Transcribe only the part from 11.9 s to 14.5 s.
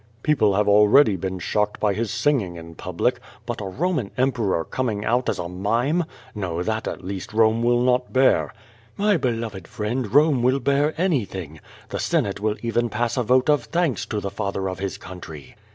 Senate will even pass a vote of thanks to the